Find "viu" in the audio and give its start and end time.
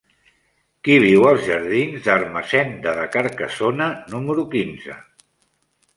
1.03-1.25